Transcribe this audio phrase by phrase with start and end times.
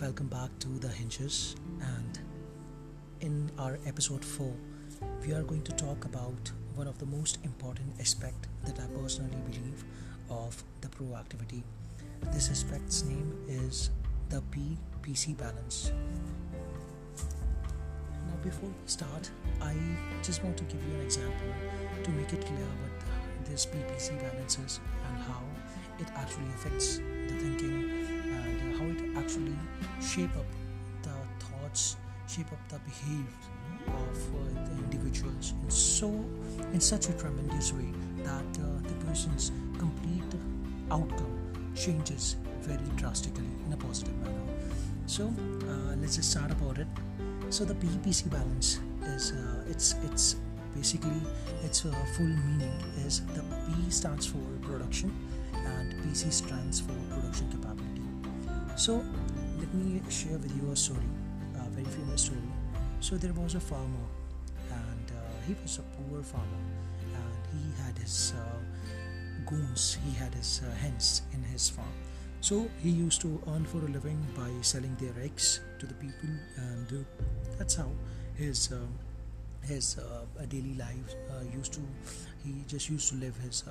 [0.00, 1.56] welcome back to the Hinges.
[1.80, 2.18] And
[3.20, 4.52] in our episode 4,
[5.26, 9.36] we are going to talk about one of the most important aspect that I personally
[9.50, 9.84] believe
[10.30, 11.64] of the proactivity.
[12.32, 13.90] This aspect's name is
[14.28, 15.90] the PPC balance.
[17.16, 19.30] Now, before we start,
[19.60, 19.74] I
[20.22, 21.48] just want to give you an example
[22.04, 25.42] to make it clear what this PPC balance is and how
[25.98, 27.87] it actually affects the thinking
[29.18, 29.56] actually
[30.00, 30.46] shape up
[31.02, 31.96] the thoughts,
[32.28, 33.26] shape up the behavior
[33.88, 36.08] of uh, the individuals in so
[36.72, 40.32] in such a tremendous way that uh, the person's complete
[40.90, 41.38] outcome
[41.74, 44.34] changes very drastically in a positive manner.
[45.06, 46.86] So uh, let's just start about it.
[47.50, 50.36] So the PPC balance is uh, it's it's
[50.74, 51.22] basically
[51.64, 52.76] its uh, full meaning
[53.06, 55.10] is the P stands for production
[55.54, 57.87] and PC stands for production capability.
[58.78, 59.04] So
[59.58, 61.10] let me share with you a story,
[61.56, 62.38] a very famous story.
[63.00, 64.06] So there was a farmer,
[64.70, 66.62] and uh, he was a poor farmer,
[67.02, 71.92] and he had his uh, goons, he had his uh, hens in his farm.
[72.40, 76.30] So he used to earn for a living by selling their eggs to the people,
[76.56, 77.24] and uh,
[77.58, 77.90] that's how
[78.36, 78.78] his uh,
[79.66, 81.16] his uh, daily life
[81.52, 81.80] used to.
[82.44, 83.64] He just used to live his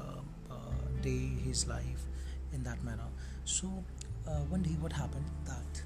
[1.02, 2.03] day, his life
[2.52, 3.08] in that manner.
[3.45, 3.71] So
[4.50, 5.81] one day, what happened that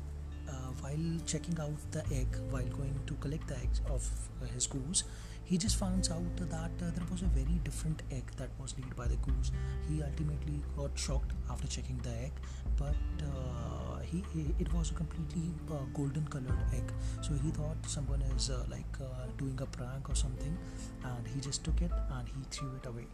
[0.50, 4.08] uh, while checking out the egg, while going to collect the eggs of
[4.42, 5.04] uh, his goose,
[5.52, 8.96] he just found out that uh, there was a very different egg that was laid
[8.96, 9.52] by the goose.
[9.90, 12.32] He ultimately got shocked after checking the egg,
[12.78, 14.24] but uh, he,
[14.60, 16.94] it was a completely uh, golden colored egg.
[17.22, 18.96] So he thought someone is uh, like
[19.38, 20.58] doing a prank or something,
[21.04, 23.08] and he just took it and he threw it away.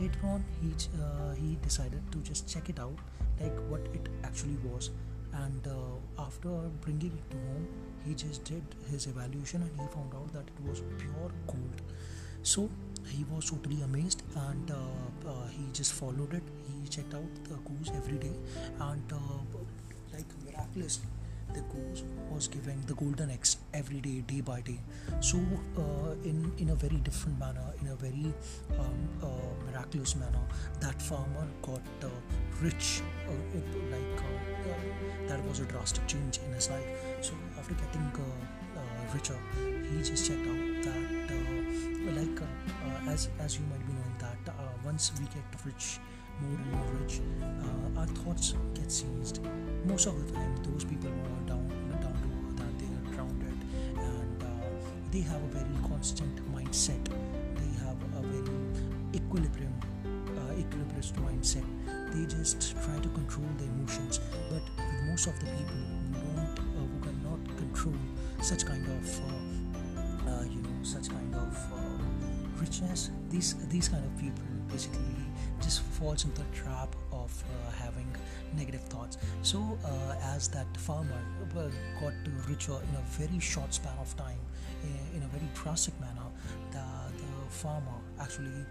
[0.00, 0.74] Later on, he
[1.40, 2.98] he decided to just check it out,
[3.40, 4.90] like what it actually was
[5.34, 6.48] and uh, after
[6.80, 7.66] bringing it home
[8.04, 11.82] he just did his evaluation and he found out that it was pure gold.
[12.42, 12.68] So
[13.06, 16.42] he was totally amazed and uh, uh, he just followed it.
[16.66, 18.32] He checked out the goose every day.
[18.80, 19.18] And uh,
[20.12, 21.06] like miraculously
[21.54, 24.80] the goose was giving the golden eggs every day day by day
[25.20, 25.38] so
[25.78, 28.32] uh, in in a very different manner in a very
[28.78, 29.26] um, uh,
[29.70, 30.44] miraculous manner
[30.80, 32.08] that farmer got uh,
[32.62, 33.02] rich
[33.54, 34.22] it, like
[35.28, 36.86] that was a drastic change in his life.
[37.20, 42.42] So after getting uh, uh, richer, he just checked out that uh, like
[43.08, 44.54] as as you might be knowing that
[44.84, 45.98] once we get rich,
[46.40, 47.20] more and more rich,
[47.96, 49.40] our thoughts get seized.
[49.84, 51.01] Most of the time, those people
[55.12, 57.04] they have a very constant mindset.
[57.54, 58.56] They have a very
[59.12, 59.74] equilibrium,
[60.06, 61.64] uh, equilibrist mindset.
[62.12, 64.20] They just try to control their emotions.
[64.48, 67.94] But with most of the people who don't uh, who cannot control
[68.40, 72.02] such kind of uh, uh, you know such kind of uh,
[72.58, 75.16] richness these these kind of people basically
[75.60, 78.08] just falls into the trap of uh, having
[78.56, 79.18] negative thoughts.
[79.42, 81.20] So uh, as that farmer
[82.00, 82.14] got
[82.48, 84.40] richer in a very short span of time
[85.54, 86.28] drastic manner
[86.72, 88.64] that the farmer actually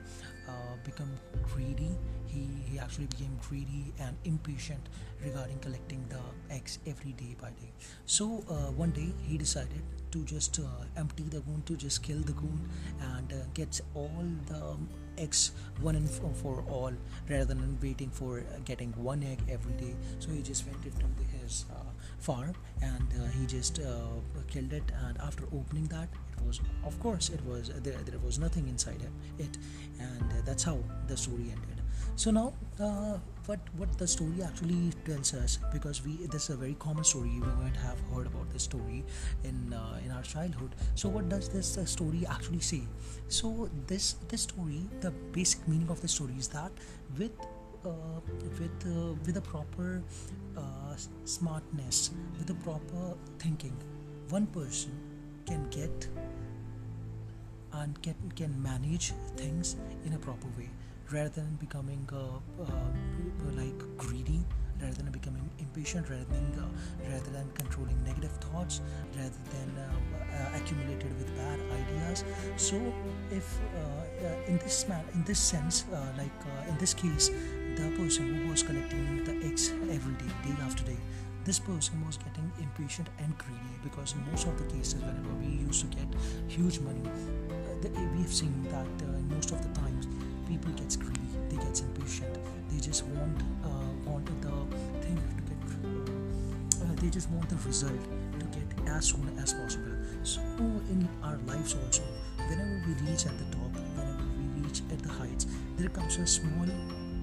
[0.47, 1.11] uh, become
[1.43, 1.91] greedy.
[2.27, 4.79] He, he actually became greedy and impatient
[5.23, 6.19] regarding collecting the
[6.53, 7.71] eggs every day by day.
[8.05, 9.81] So uh, one day he decided
[10.11, 10.63] to just uh,
[10.97, 12.69] empty the goon, to just kill the goon
[13.15, 14.77] and uh, get all the
[15.17, 16.93] eggs one and for, all
[17.29, 19.95] rather than waiting for uh, getting one egg every day.
[20.19, 21.83] So he just went into his uh,
[22.19, 23.07] farm and
[23.39, 23.79] he just
[24.47, 24.83] killed it.
[25.05, 26.09] And after opening that,
[26.45, 29.01] was of course it was there, there was nothing inside
[29.37, 29.57] it
[29.99, 31.81] and uh, that's how the story ended.
[32.15, 36.57] So now uh, what what the story actually tells us because we this is a
[36.57, 39.03] very common story we might have heard about this story
[39.43, 40.75] in uh, in our childhood.
[40.95, 42.81] So what does this uh, story actually say?
[43.27, 46.71] So this this story the basic meaning of the story is that
[47.17, 47.31] with
[47.85, 48.21] uh,
[48.59, 50.03] with uh, with a proper
[50.57, 50.95] uh,
[51.25, 53.75] smartness with a proper thinking
[54.29, 54.91] one person
[55.45, 56.07] can get
[57.73, 60.69] and can, can manage things in a proper way
[61.11, 62.65] rather than becoming uh, uh,
[63.55, 64.43] like greedy
[64.81, 68.81] rather than becoming impatient rather than uh, rather than controlling negative thoughts
[69.15, 72.23] rather than uh, accumulated with bad ideas.
[72.57, 72.75] So
[73.29, 75.85] if uh, uh, in this man in this sense
[76.17, 76.31] like
[76.67, 77.29] in this case
[77.75, 80.97] the person who was collecting the eggs every day day after day
[81.43, 85.47] this person was getting impatient and greedy because in most of the cases whenever we
[85.47, 86.07] used to get
[86.47, 87.01] huge money.
[87.05, 90.07] Uh, we have seen that uh, most of the times
[90.47, 92.37] people gets greedy they get impatient.
[92.69, 94.51] They just want uh, want the
[95.01, 98.01] thing to get uh, they just want the result
[98.39, 99.97] to get as soon as possible.
[100.23, 100.41] So
[100.93, 102.03] in our lives also
[102.47, 105.47] whenever we reach at the top whenever we reach at the heights
[105.77, 106.67] there comes a small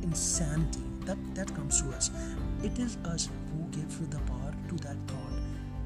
[0.03, 2.11] insanity that that comes to us
[2.63, 5.39] it is us who give the power to that thought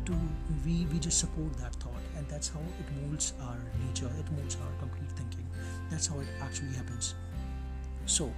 [0.04, 0.14] to
[0.64, 4.56] we we just support that thought and that's how it molds our nature it molds
[4.56, 5.46] our complete thinking.
[5.90, 7.14] That's how it actually happens.
[8.06, 8.32] So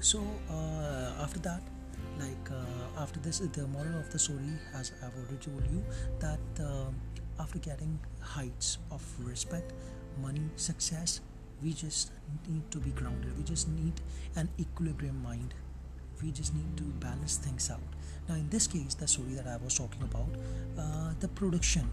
[0.00, 1.62] so uh, after that
[2.18, 5.82] like uh, after this the moral of the story as i've already told you
[6.20, 6.90] that uh,
[7.40, 9.72] after getting heights of respect
[10.22, 11.20] money success
[11.62, 12.10] we just
[12.48, 13.36] need to be grounded.
[13.36, 13.94] We just need
[14.36, 15.54] an equilibrium mind
[16.24, 17.80] we just need to balance things out.
[18.28, 20.30] Now in this case the story that i was talking about
[20.78, 21.90] uh, the production.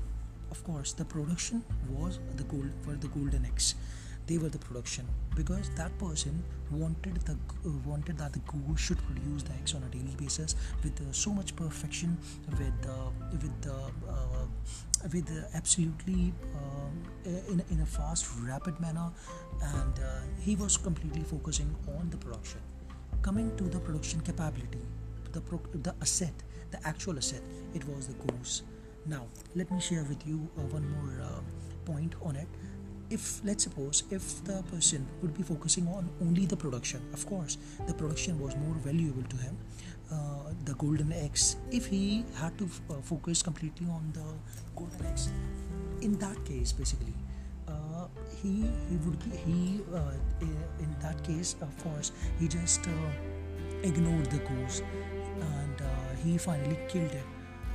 [0.50, 3.76] Of course the production was the gold for the golden eggs.
[4.28, 9.02] They were the production because that person wanted the uh, wanted that the goose should
[9.08, 12.18] produce the eggs on a daily basis with uh, so much perfection
[12.60, 14.46] with uh, with uh,
[15.12, 19.10] with absolutely uh, in, in a fast rapid manner.
[19.62, 22.62] And uh, he was completely focusing on the production
[23.22, 24.80] coming to the production capability
[25.32, 26.34] the pro- the asset
[26.72, 27.42] the actual asset
[27.74, 28.64] it was the goose.
[29.06, 29.26] Now
[29.56, 31.44] let me share with you one more
[31.86, 32.48] point on it.
[33.10, 37.58] If let's suppose if the person would be focusing on only the production of course
[37.88, 39.58] the production was more valuable to him.
[40.12, 44.26] Uh, the golden eggs if he had to f- uh, focus completely on the
[44.76, 45.30] golden eggs
[46.02, 47.14] in that case basically
[48.02, 48.08] uh,
[48.42, 50.12] he he would he uh,
[50.80, 52.92] in that case of course he just uh,
[53.84, 54.82] ignored the goose
[55.42, 55.86] and uh,
[56.24, 57.26] he finally killed it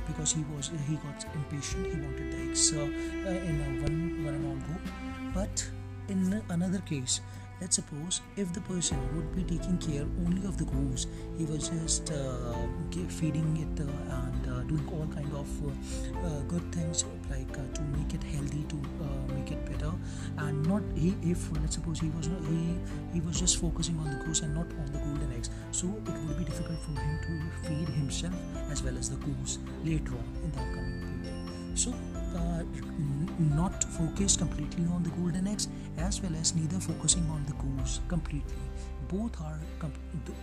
[0.07, 1.85] because he was he got impatient.
[1.87, 4.75] He wanted the eggs in a one one and all go.
[5.33, 5.69] But
[6.07, 7.21] in another case,
[7.59, 11.07] let's suppose if the person would be taking care only of the goose,
[11.37, 12.55] he was just uh,
[13.09, 17.73] feeding it uh, and uh, doing all kind of uh, uh, good things like uh,
[17.73, 18.75] to make it healthy, to
[19.33, 19.91] make it better,
[20.37, 22.77] and not he if let's suppose he was not he
[23.13, 26.13] he was just focusing on the goose and not on the golden eggs, so it
[26.27, 28.35] would be difficult for him to feed himself
[28.69, 31.77] as well as the goose later on in the upcoming period.
[31.77, 31.93] So
[33.39, 35.67] not focus completely on the golden eggs
[35.97, 38.63] as well as neither focusing on the goose completely.
[39.07, 39.93] Both are com-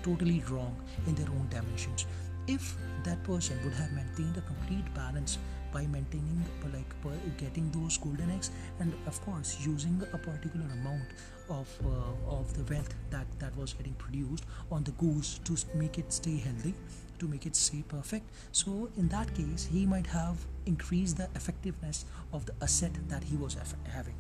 [0.03, 0.77] totally wrong
[1.07, 2.07] in their own dimensions.
[2.47, 5.39] If that person would have maintained a complete balance
[5.73, 6.43] by maintaining
[6.73, 11.03] like getting those golden eggs and of course using a particular amount
[11.51, 15.99] of uh, of the wealth that that was getting produced on the goose to make
[15.99, 16.75] it stay healthy
[17.19, 18.29] to make it stay perfect.
[18.53, 23.37] So in that case he might have increased the effectiveness of the asset that he
[23.37, 23.57] was
[23.89, 24.15] having.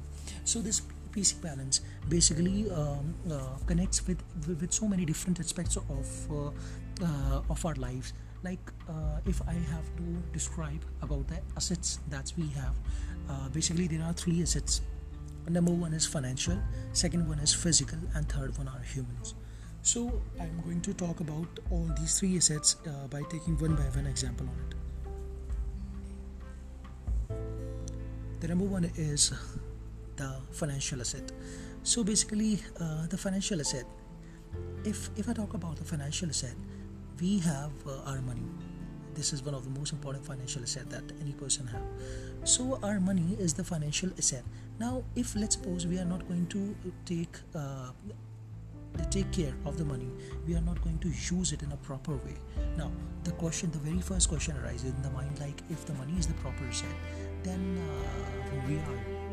[0.45, 0.83] So this
[1.13, 6.51] PC balance basically um, uh, connects with, with, with so many different aspects of uh,
[7.03, 8.13] uh, of our lives.
[8.43, 10.03] Like uh, if i have to
[10.33, 12.75] describe about the assets that we have
[13.31, 14.83] uh, basically there are three assets.
[15.49, 16.59] Number one is financial
[16.93, 19.35] second one is physical and third one are humans
[19.85, 20.11] so
[20.41, 24.07] i'm going to talk about all these three assets uh, by taking one by one
[24.07, 24.75] example on it.
[28.41, 29.33] The number one is
[30.17, 31.33] the financial asset.
[31.83, 33.85] So basically uh, the financial asset
[34.85, 36.55] if if i talk about the financial asset
[37.21, 38.49] we have uh, our money.
[39.15, 41.83] This is one of the most important financial asset that any person have.
[42.45, 44.45] So our money is the financial asset.
[44.81, 47.37] Now if let's suppose we are not going to take
[48.99, 50.11] uh, take care of the money
[50.47, 52.37] we are not going to use it in a proper way.
[52.77, 52.91] Now
[53.25, 56.27] the question the very first question arises in the mind like if the money is
[56.27, 56.89] the proper set
[57.43, 59.25] then uh, we are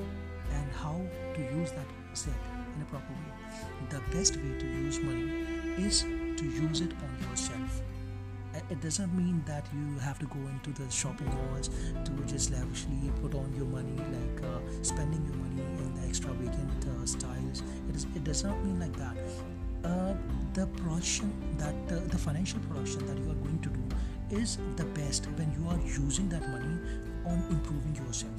[0.53, 1.00] and how
[1.36, 2.34] to use that set
[2.75, 3.32] in a proper way.
[3.89, 5.32] The best way to use money
[5.77, 7.82] is to use it on yourself.
[8.70, 11.70] It doesn't mean that you have to go into the shopping malls
[12.03, 16.86] to just lavishly put on your money like uh, spending your money in the extravagant
[16.86, 17.63] uh, styles.
[17.89, 19.15] It, is, it does not mean like that
[19.84, 20.14] uh,
[20.54, 23.82] the production that uh, the financial production that you are going to do
[24.42, 26.78] is the best when you are using that money
[27.26, 28.32] on improving yourself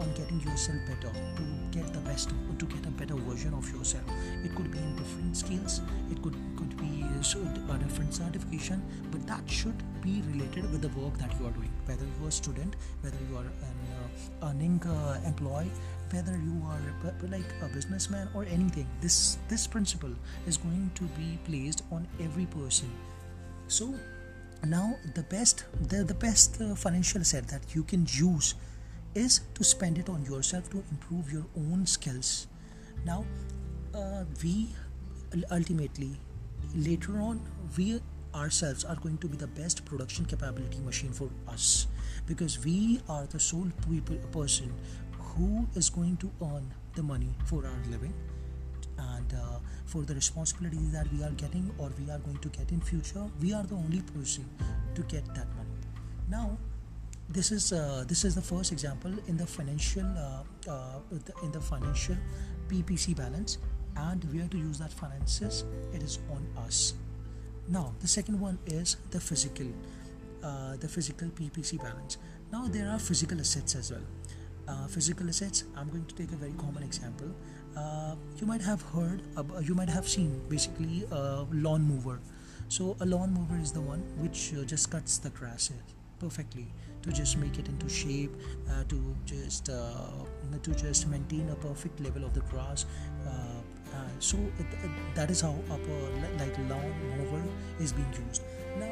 [0.00, 4.04] on getting yourself better to get the best to get a better version of yourself.
[4.44, 9.48] It could be in different skills it could could be a different certification but that
[9.48, 11.72] should be related with the work that you are doing.
[11.86, 15.70] Whether you are a student whether you are an uh, earning uh, employee
[16.12, 16.80] whether you are
[17.28, 20.14] like a businessman or anything this this principle
[20.46, 22.90] is going to be placed on every person.
[23.68, 23.94] So
[24.64, 28.54] now the best the, the best uh, financial asset that you can use
[29.14, 32.46] is to spend it on yourself to improve your own skills.
[33.04, 33.24] Now
[33.94, 34.68] uh, we
[35.50, 36.12] ultimately
[36.74, 37.40] later on
[37.76, 38.00] we
[38.34, 41.86] ourselves are going to be the best production capability machine for us
[42.26, 44.72] because we are the sole people, person
[45.36, 48.14] who is going to earn the money for our living
[48.98, 52.70] and uh, for the responsibilities that we are getting or we are going to get
[52.72, 54.44] in future we are the only person
[54.94, 55.76] to get that money.
[56.30, 56.58] Now
[57.28, 61.00] this is uh, this is the first example in the financial uh, uh
[61.42, 62.16] in the financial
[62.68, 63.58] ppc balance
[63.96, 66.94] and we where to use that finances it is on us.
[67.68, 69.66] Now the second one is the physical
[70.42, 72.18] uh, the physical ppc balance.
[72.52, 74.06] Now there are physical assets as well
[74.68, 75.64] uh, physical assets.
[75.76, 77.30] I'm going to take a very common example.
[77.76, 79.22] Uh, you might have heard
[79.62, 82.20] you might have seen basically a lawn mower.
[82.68, 85.70] So a lawn mower is the one which uh, just cuts the grass
[86.18, 86.66] perfectly
[87.02, 88.32] to just make it into shape
[88.70, 90.24] uh, to just uh,
[90.62, 92.86] to just maintain a perfect level of the grass.
[93.26, 93.60] Uh,
[94.18, 95.76] so it, it, that is how a
[96.38, 97.42] like lawn mower
[97.80, 98.42] is being used.
[98.78, 98.90] Now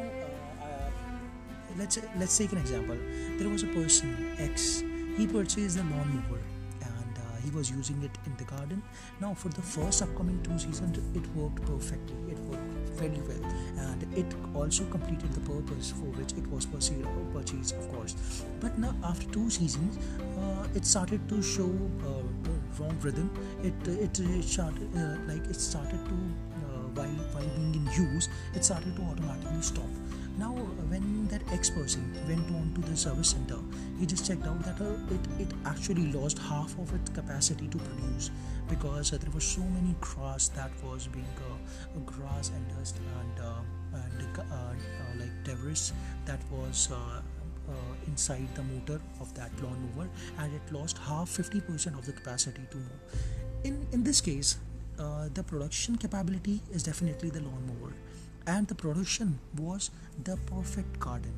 [1.79, 2.97] let's let's take an example.
[3.39, 4.83] There was a person x
[5.17, 6.41] he purchased a lawn mower
[6.83, 8.83] and uh, he was using it in the garden.
[9.21, 12.17] Now for the first upcoming two seasons it worked perfectly.
[12.33, 13.45] It worked very well
[13.79, 18.15] and it also completed the purpose for which it was purchased of course.
[18.61, 19.99] But now after two seasons
[20.39, 21.71] uh, it started to show
[22.07, 22.23] uh,
[22.79, 23.31] wrong rhythm.
[23.63, 26.17] It it, it started uh, like it started to
[26.95, 29.91] while while being in use it started to automatically stop
[30.37, 30.51] now,
[30.89, 33.59] when that ex person went on to the service center,
[34.01, 37.79] he just checked out that uh, it, it actually lost half of its capacity to
[37.79, 38.31] produce
[38.69, 43.45] because uh, there was so many grass that was being uh, grass and dust and,
[43.45, 43.61] uh,
[43.95, 44.75] and uh, uh,
[45.21, 45.93] like debris
[46.25, 46.91] that was
[48.09, 50.09] inside the motor of that lawnmower
[50.41, 53.01] and it lost half 50% of the capacity to move.
[53.63, 54.59] In, in this case,
[54.97, 57.93] the production capability is definitely the lawnmower.
[58.47, 59.91] And the production was
[60.23, 61.33] the perfect garden.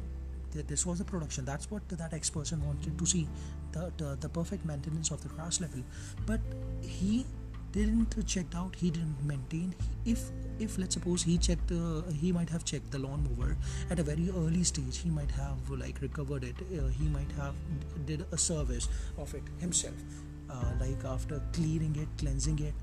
[0.53, 1.45] This was the production.
[1.45, 3.29] That's what that ex-person wanted to see
[3.73, 5.83] the, the, the perfect maintenance of the grass level.
[6.25, 6.41] But
[6.81, 7.27] he
[7.73, 9.75] didn't check out he didn't maintain.
[10.05, 13.57] If if let's suppose he checked uh, he might have checked the lawnmower
[13.91, 16.57] at a very early stage he might have like recovered it.
[16.63, 17.55] Uh, he might have
[18.07, 19.95] did a service of it himself.
[20.49, 22.75] Uh, like after cleaning it cleansing it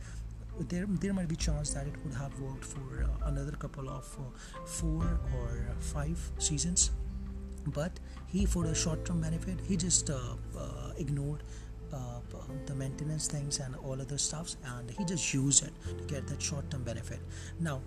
[0.60, 4.06] there there might be chance that it would have worked for uh, another couple of
[4.20, 6.92] uh, four or five seasons.
[7.68, 10.20] But he for the short term benefit he just uh,
[10.58, 11.44] uh ignored
[11.94, 12.20] uh,
[12.66, 16.42] the maintenance things and all other stuffs and he just used it to get that
[16.42, 17.20] short term benefit.
[17.60, 17.82] Now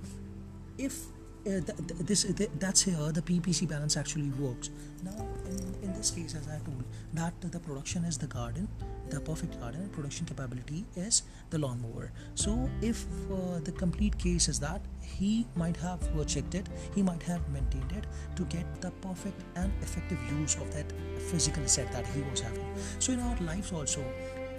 [0.78, 1.06] if
[1.46, 4.70] uh, th- th- this th- that's here the ppc balance actually works.
[5.04, 5.16] Now
[5.50, 8.68] in, in this case as i told that the production is the garden
[9.10, 12.12] the perfect garden production capability is the lawnmower.
[12.34, 17.22] So if uh, the complete case is that he might have checked it he might
[17.22, 20.92] have maintained it to get the perfect and effective use of that
[21.30, 22.66] physical asset that he was having.
[22.98, 24.02] So in our lives also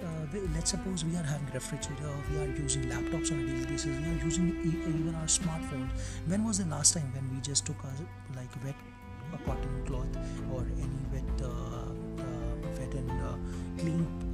[0.04, 3.86] uh, let's suppose we are having refrigerator we are using laptops on a daily basis
[3.86, 5.88] we are using even our smartphone
[6.26, 8.74] when was the last time when we just took a like wet
[9.34, 10.16] a cotton cloth
[10.52, 13.36] or any wet uh, uh, wet and uh,
[13.78, 14.27] clean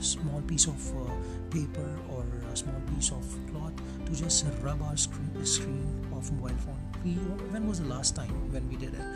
[0.00, 1.10] small piece of uh,
[1.50, 3.72] paper or a small piece of cloth
[4.06, 6.80] to just rub our screen, screen of mobile phone.
[7.04, 7.12] We,
[7.52, 9.06] when was the last time when we did it?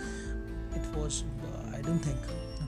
[0.74, 2.18] It was, uh, I don't think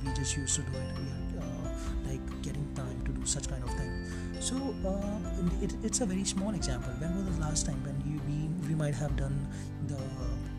[0.05, 0.99] we just used to do it.
[0.99, 3.93] We had uh, like getting time to do such kind of thing.
[4.41, 6.93] So uh, it, it's a very small example.
[6.99, 9.47] When was the last time when you, we, we might have done
[9.87, 9.99] the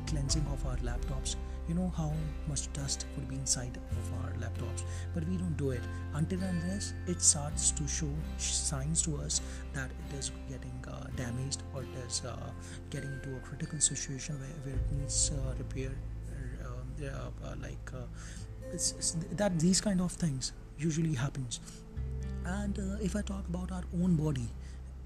[0.07, 1.36] cleansing of our laptops?
[1.67, 2.12] You know how
[2.48, 5.82] much dust could be inside of our laptops but we don't do it.
[6.13, 9.41] Until unless it starts to show signs to us
[9.74, 12.36] that it is getting uh, damaged or it is uh,
[12.89, 15.91] getting into a critical situation where, where it needs uh, repair
[17.01, 17.08] uh,
[17.46, 18.05] uh, like uh,
[18.72, 21.60] it's, it's that these kind of things usually happens.
[22.46, 24.50] And if i talk about our own body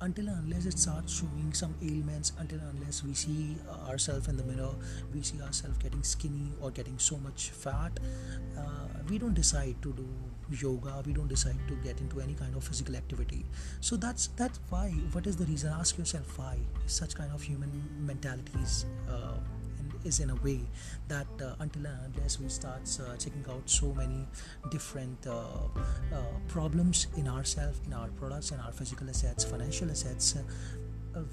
[0.02, 3.58] until unless it starts showing some ailments until unless we see
[3.90, 4.72] ourselves in the mirror
[5.14, 8.00] we see ourselves getting skinny or getting so much fat
[8.58, 10.08] uh, we don't decide to do
[10.50, 13.46] yoga we don't decide to get into any kind of physical activity.
[13.82, 15.74] So that's that's why what is the reason?
[15.74, 19.38] Ask yourself why such kind of human mentalities uh,
[20.08, 20.62] is in a way
[21.08, 24.26] that uh, until and unless we start uh, checking out so many
[24.72, 25.44] different uh,
[26.48, 30.36] problems in ourselves, in our products, in our physical assets, financial assets,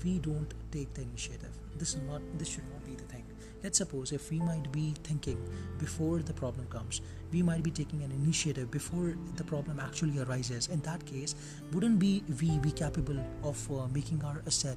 [0.02, 1.54] we don't take the initiative.
[1.76, 2.23] This is not.
[2.38, 3.25] This should not be the thing.
[3.62, 5.38] Let's suppose if we might be thinking
[5.78, 7.00] before the problem comes,
[7.33, 10.69] we might be taking an initiative before the problem actually arises.
[10.69, 11.35] In that case,
[11.73, 14.76] wouldn't be we be capable of uh, making our asset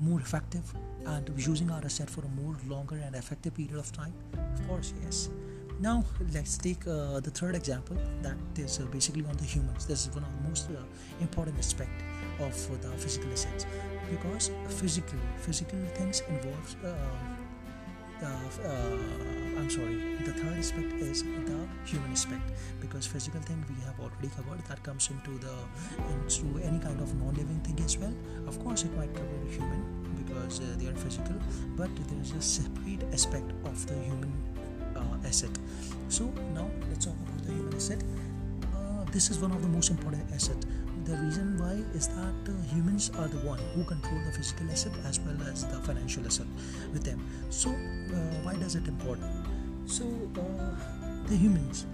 [0.00, 0.72] more effective
[1.06, 4.12] and using our asset for a more longer and effective period of time?
[4.54, 5.30] Of course, yes.
[5.80, 6.04] Now
[6.34, 9.86] let's take uh, the third example that is uh, basically on the humans.
[9.86, 10.82] This is one of the most uh,
[11.20, 12.02] important aspect
[12.40, 13.64] of the physical assets
[14.10, 16.94] because physical physical things involves uh,
[18.20, 18.30] the
[18.68, 19.96] uh, I'm sorry.
[20.24, 22.42] The third aspect is the human aspect
[22.80, 25.54] because physical thing we have already covered that comes into the
[26.12, 28.14] into any kind of non-living thing as well.
[28.46, 29.82] Of course, it might cover human
[30.22, 31.34] because uh, they are physical,
[31.76, 34.32] but there is a separate aspect of the human
[34.94, 35.50] uh, asset.
[36.08, 38.02] So now let's talk about the human asset.
[38.74, 40.56] Uh, this is one of the most important asset.
[41.08, 44.92] The reason why is that uh, humans are the one who control the physical asset
[45.06, 46.46] as well as the financial asset
[46.92, 47.24] with them.
[47.48, 49.32] So uh, why does it important?
[49.86, 50.04] So
[50.36, 50.76] uh,
[51.26, 51.86] the humans,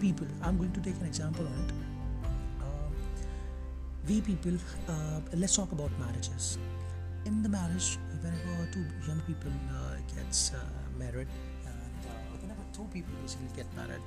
[0.00, 0.28] people.
[0.44, 1.72] I'm going to take an example on it.
[2.62, 2.86] Uh,
[4.06, 4.52] we people,
[5.34, 6.58] let's talk about marriages.
[7.24, 9.50] In the marriage, whenever two young people
[10.14, 10.52] gets
[10.96, 11.26] married
[12.46, 14.02] whenever two people basically get married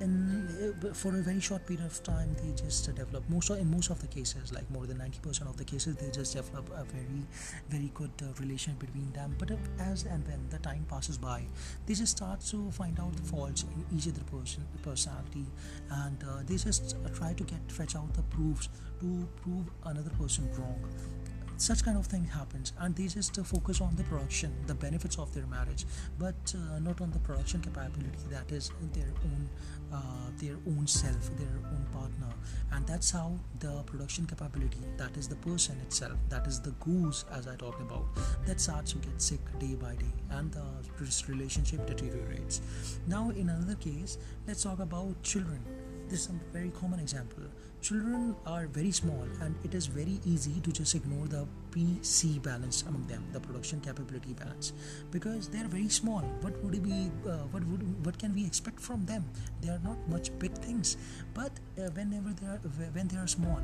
[0.00, 3.28] and uh, for a very short period of time they just develop.
[3.28, 6.10] Most of, in most of the cases like more than 90% of the cases they
[6.10, 7.24] just develop a very
[7.68, 9.34] very good uh, relation between them.
[9.38, 11.42] But as and when the time passes by
[11.86, 15.46] they just start to find out the faults in each other person personality.
[15.90, 18.68] And uh, they just try to get fetch out the proofs
[19.00, 20.80] to prove another person wrong
[21.56, 22.72] such kind of thing happens.
[22.78, 25.84] And they just uh, focus on the production the benefits of their marriage.
[26.18, 29.48] But uh, not on the production capability that is their own
[29.92, 32.32] uh, their own self their own partner.
[32.72, 37.24] And that's how the production capability that is the person itself that is the goose
[37.32, 38.04] as i talked about
[38.46, 40.64] that starts to get sick day by day and the
[41.28, 42.60] relationship deteriorates.
[43.06, 45.60] Now in another case let's talk about children.
[46.08, 47.42] This is a very common example
[47.80, 52.82] children are very small and it is very easy to just ignore the pc balance
[52.88, 54.72] among them the production capability balance.
[55.10, 58.44] Because they are very small what would it be uh, what would what can we
[58.46, 59.24] expect from them?
[59.60, 60.96] They are not much big things.
[61.34, 62.60] But uh, whenever they are
[62.92, 63.60] when they are small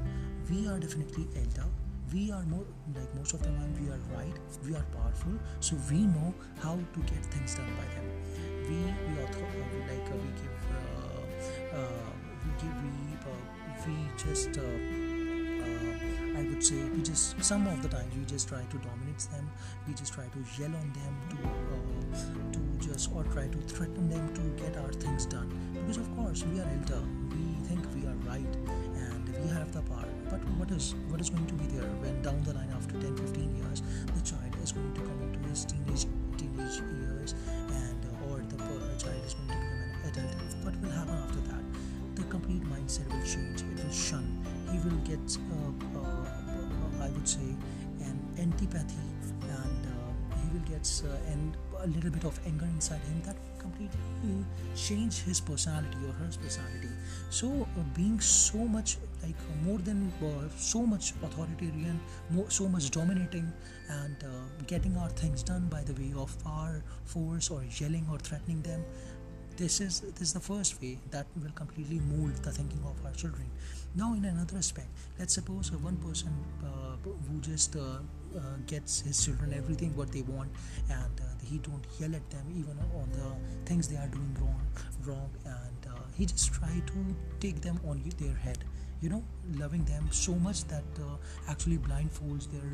[0.50, 1.68] we are definitely elder.
[2.12, 5.32] We are more like most of the time we are right we are powerful.
[5.60, 8.06] So we know how to get things done by them.
[8.68, 9.01] We
[14.32, 18.62] just uh, uh, I would say we just some of the times we just try
[18.62, 19.46] to dominate them.
[19.86, 21.36] We just try to yell on them to
[21.74, 25.52] uh, to just or try to threaten them to get our things done.
[25.74, 27.02] Because of course we are elder.
[27.36, 28.54] We think we are right
[29.04, 30.08] and we have the power.
[30.30, 33.14] But what is what is going to be there when down the line after 10
[33.14, 33.82] 15 years
[34.16, 36.06] the child is going to come into his teenage
[36.38, 37.34] teenage years
[37.68, 38.56] and or the
[38.96, 40.40] child is going to become an adult?
[40.64, 41.51] What will happen after that
[42.42, 43.60] complete mindset will change.
[43.60, 44.26] It will shun.
[44.70, 47.56] He will get, uh, uh, I would say,
[48.00, 48.94] an antipathy,
[49.42, 53.34] and uh, he will get uh, and a little bit of anger inside him that
[53.34, 54.44] will completely
[54.76, 56.88] change his personality or her personality.
[57.30, 62.00] So, uh, being so much like more than uh, so much authoritarian,
[62.30, 63.52] more, so much dominating,
[63.88, 64.16] and
[64.66, 68.84] getting our things done by the way of our force or yelling or threatening them
[69.62, 73.12] this is this is the first way that will completely mold the thinking of our
[73.12, 73.46] children.
[73.94, 74.88] Now in another aspect
[75.20, 76.32] let's suppose uh, one person
[76.64, 76.96] uh,
[77.26, 80.50] who just uh, uh, gets his children everything what they want
[80.90, 83.28] and uh, he don't yell at them even on the
[83.68, 84.66] things they are doing wrong
[85.06, 86.98] wrong and uh, he just try to
[87.38, 88.58] take them on their head
[89.00, 89.22] you know
[89.58, 91.02] loving them so much that
[91.48, 92.72] actually blindfolds their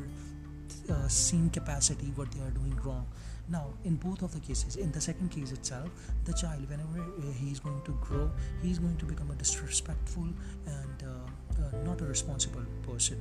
[0.89, 3.05] uh, seeing capacity what they are doing wrong
[3.49, 5.89] now, in both of the cases, in the second case itself,
[6.25, 8.29] the child, whenever uh, he is going to grow,
[8.61, 10.27] he is going to become a disrespectful
[10.67, 13.19] and uh, uh, not a responsible person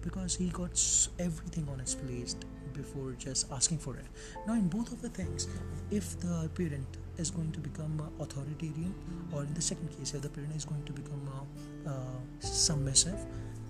[0.00, 0.80] because he got
[1.18, 2.34] everything on his plate
[2.72, 4.06] before just asking for it.
[4.46, 5.46] Now, in both of the things,
[5.90, 8.94] if the parent is going to become uh, authoritarian,
[9.30, 11.28] or in the second case, if the parent is going to become
[11.86, 11.90] uh,
[12.40, 13.18] submissive,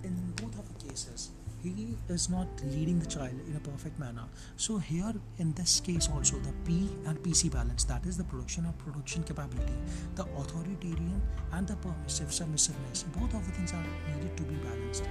[0.03, 1.31] in both of the cases,
[1.63, 4.25] he is not leading the child in a perfect manner.
[4.55, 8.65] So here in this case also the p and pc balance that is the production
[8.65, 9.77] and production capability
[10.15, 11.21] the authoritarian
[11.53, 15.09] and the permissive submissiveness both of the things are needed to be balanced.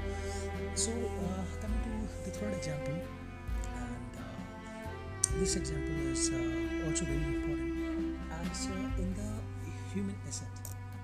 [0.75, 7.23] So uh, coming to the third example and uh, this example is uh, also very
[7.35, 8.19] important.
[8.51, 9.31] As uh, in the
[9.93, 10.49] human asset.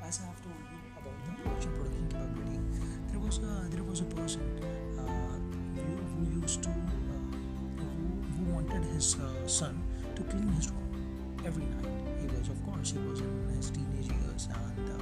[0.04, 2.60] As i have told you about the production production capability
[3.10, 4.42] there was a, there was a person
[6.42, 6.72] used to uh,
[7.78, 9.80] who, who, wanted his uh, son
[10.16, 11.86] to clean his room every night.
[12.20, 14.96] He was, of course, he was in his teenage years, and uh,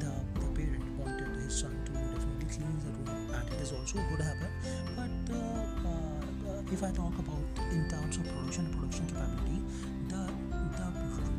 [0.00, 3.98] the, the parent wanted his son to definitely clean the room, and it is also
[4.10, 4.50] good habit.
[4.96, 5.10] But
[6.72, 9.62] if I talk about in terms of production production capability,
[10.08, 10.30] the
[10.76, 10.88] the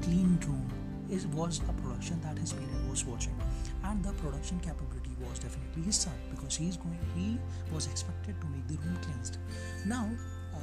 [0.04, 0.68] clean room
[1.10, 3.36] is was a production that his parent was watching,
[3.84, 7.38] and the production capability was definitely his son because he is going he
[7.74, 9.38] was expected to make the room cleansed.
[9.86, 10.10] Now.
[10.54, 10.60] Uh,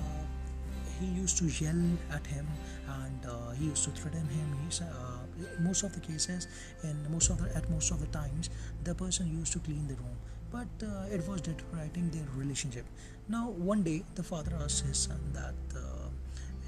[0.98, 1.76] he used to yell
[2.10, 2.46] at him
[2.88, 4.56] and uh, he used to threaten him.
[4.64, 5.16] He's, uh,
[5.60, 6.48] most of the cases
[6.82, 8.50] and most of the at most of the times
[8.84, 10.16] the person used to clean the room
[10.50, 12.84] but uh, it was deteriorating their relationship
[13.28, 16.08] now one day the father asked his son that uh,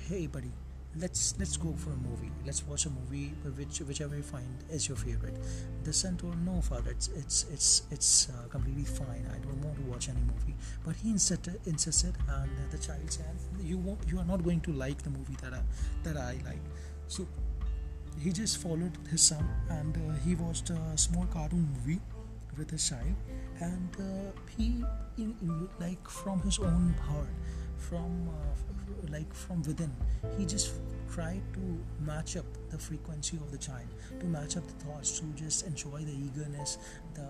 [0.09, 0.53] hey buddy
[1.01, 2.31] let's let's go for a movie.
[2.45, 5.37] Let's watch a movie which whichever you find is your favorite.
[5.85, 9.27] The son no father it's it's it's it's uh, completely fine.
[9.33, 10.55] I don't want to watch any movie.
[10.85, 14.73] But he insisted insisted and the child said you won't you are not going to
[14.73, 15.61] like the movie that i
[16.05, 16.63] that i like.
[17.09, 17.27] So
[18.19, 22.01] he just followed his son and uh, he watched a small cartoon movie
[22.57, 23.15] with his child
[23.61, 24.85] and uh, he
[25.17, 27.29] in, in, like from his own heart
[27.79, 29.95] from uh, like from within.
[30.37, 30.73] He just
[31.11, 31.61] tried to
[32.05, 33.88] match up the frequency of the child
[34.21, 36.77] to match up the thoughts to just enjoy the eagerness
[37.14, 37.27] the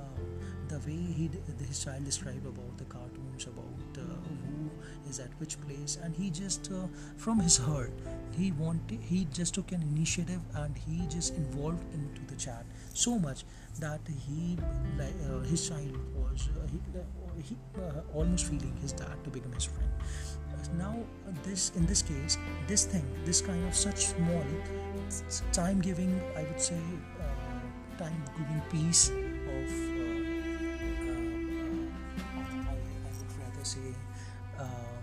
[0.69, 1.31] the way he
[1.67, 4.71] his child described about the cartoons about uh, who
[5.09, 5.99] is at which place.
[6.03, 7.93] And he just uh, from his heart
[8.37, 13.19] he wanted he just took an initiative and he just involved into the chat so
[13.19, 13.45] much
[13.81, 14.59] that he
[14.99, 19.31] like uh, his child was uh, he, uh, he uh, almost feeling his dad to
[19.31, 19.88] become his friend.
[20.77, 20.94] Now
[21.44, 24.44] this in this case this thing this kind of such small
[25.53, 26.81] time giving i would say
[27.20, 29.70] uh, time giving piece of
[33.38, 33.94] rather say
[34.59, 34.98] um,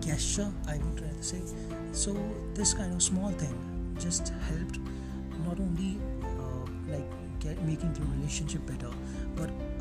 [0.00, 1.42] gesture i would rather say.
[1.92, 2.16] So
[2.54, 3.54] this kind of small thing
[3.98, 4.78] just helped
[5.46, 7.08] not only uh, like
[7.40, 8.90] get, making the relationship better
[9.36, 9.73] but uh,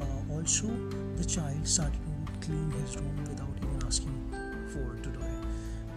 [0.44, 0.68] also
[1.16, 4.12] the child started to clean his room without even asking
[4.68, 5.44] for to do it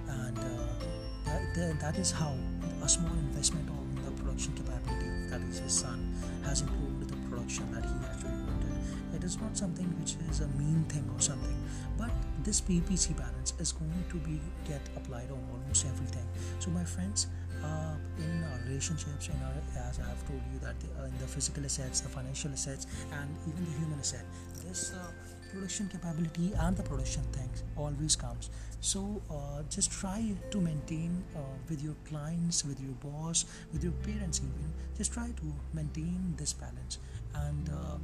[0.06, 2.32] and uh, that, that is how
[2.80, 7.66] a small investment on the production capability that is his son has improved the production
[7.72, 9.16] that he actually wanted.
[9.16, 11.58] It is not something which is a mean thing or something
[11.98, 12.10] but
[12.44, 16.28] this ppc balance is going to be get applied on almost everything.
[16.60, 17.26] So my friends
[17.64, 21.18] uh, in our relationships, in our, as I have told you that the, uh, in
[21.18, 24.24] the physical assets, the financial assets, and even the human asset,
[24.66, 25.10] this uh,
[25.52, 28.50] production capability and the production things always comes.
[28.80, 33.94] So uh, just try to maintain uh, with your clients, with your boss, with your
[34.04, 34.72] parents even.
[34.96, 36.98] Just try to maintain this balance
[37.34, 37.98] and uh,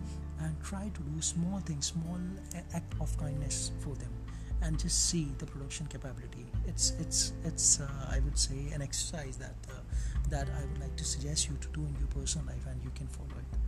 [0.44, 2.18] and try to do small things, small
[2.74, 4.10] act of kindness for them
[4.62, 6.46] and just see the production capability.
[6.66, 9.74] It's it's it's uh, I would say an exercise that uh,
[10.32, 12.90] that I would like to suggest you to do in your personal life, and you
[12.94, 13.58] can follow it.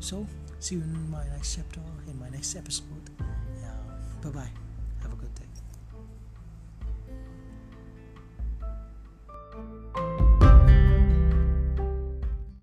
[0.00, 0.26] So
[0.58, 3.10] see you in my next chapter, in my next episode.
[3.60, 3.76] Yeah,
[4.22, 4.65] bye bye.